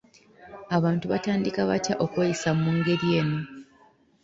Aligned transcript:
Abantu 0.77 1.05
batandika 1.11 1.59
batya 1.69 1.93
okweyisa 2.05 2.49
mu 2.61 2.69
ngeri 2.77 3.07
eno? 3.19 3.39